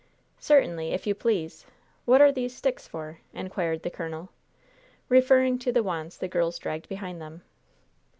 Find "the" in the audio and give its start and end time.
3.83-3.91, 5.71-5.83, 6.17-6.27